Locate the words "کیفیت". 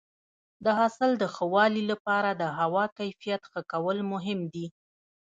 2.97-3.41